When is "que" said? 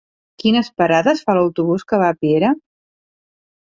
1.91-2.01